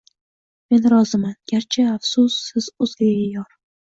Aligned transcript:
Men 0.75 0.87
roziman, 0.93 1.35
garchi, 1.51 1.85
afsus, 1.97 2.39
siz 2.47 2.71
o’zgaga 2.87 3.29
yor 3.37 3.55